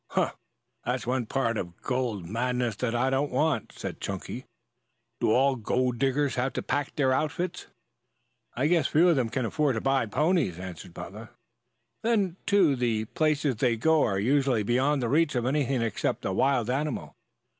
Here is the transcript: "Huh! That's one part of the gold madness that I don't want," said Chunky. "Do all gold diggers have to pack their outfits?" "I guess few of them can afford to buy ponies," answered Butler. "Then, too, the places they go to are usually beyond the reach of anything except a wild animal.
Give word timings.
"Huh! 0.09 0.31
That's 0.83 1.05
one 1.05 1.27
part 1.27 1.59
of 1.59 1.67
the 1.75 1.81
gold 1.83 2.25
madness 2.27 2.75
that 2.77 2.95
I 2.95 3.11
don't 3.11 3.31
want," 3.31 3.71
said 3.73 4.01
Chunky. 4.01 4.45
"Do 5.19 5.29
all 5.31 5.55
gold 5.55 5.99
diggers 5.99 6.33
have 6.33 6.53
to 6.53 6.63
pack 6.63 6.95
their 6.95 7.13
outfits?" 7.13 7.67
"I 8.55 8.65
guess 8.65 8.87
few 8.87 9.09
of 9.09 9.15
them 9.15 9.29
can 9.29 9.45
afford 9.45 9.75
to 9.75 9.81
buy 9.81 10.07
ponies," 10.07 10.57
answered 10.57 10.95
Butler. 10.95 11.29
"Then, 12.01 12.37
too, 12.47 12.75
the 12.75 13.05
places 13.05 13.57
they 13.57 13.75
go 13.77 13.99
to 14.01 14.07
are 14.07 14.19
usually 14.19 14.63
beyond 14.63 15.03
the 15.03 15.07
reach 15.09 15.35
of 15.35 15.45
anything 15.45 15.83
except 15.83 16.25
a 16.25 16.33
wild 16.33 16.71
animal. 16.71 17.13